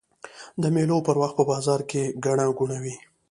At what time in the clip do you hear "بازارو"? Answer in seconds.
1.51-1.87